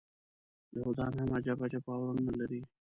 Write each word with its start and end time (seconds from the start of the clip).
یهودان 0.75 1.13
هم 1.19 1.29
عجب 1.37 1.57
عجب 1.65 1.81
باورونه 1.87 2.31
لري. 2.39 2.61